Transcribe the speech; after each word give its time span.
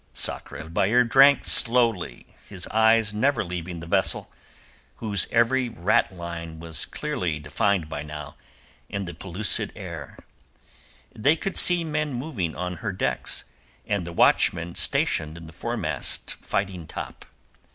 Sakr 0.13 0.57
el 0.57 0.69
Bahr 0.69 1.03
drank 1.03 1.45
slowly, 1.45 2.25
his 2.49 2.65
eyes 2.69 3.13
never 3.13 3.43
leaving 3.43 3.81
the 3.81 3.85
vessel, 3.85 4.31
whose 4.95 5.27
every 5.29 5.69
ratline 5.69 6.57
was 6.57 6.85
clearly 6.87 7.37
defined 7.39 7.87
by 7.87 8.01
now 8.01 8.35
in 8.89 9.05
the 9.05 9.13
pellucid 9.13 9.71
air. 9.75 10.17
They 11.13 11.35
could 11.35 11.55
see 11.55 11.83
men 11.83 12.15
moving 12.15 12.55
on 12.55 12.77
her 12.77 12.91
decks, 12.91 13.43
and 13.85 14.03
the 14.07 14.11
watchman 14.11 14.73
stationed 14.73 15.37
in 15.37 15.45
the 15.45 15.53
foremast 15.53 16.31
fighting 16.31 16.87
top. 16.87 17.23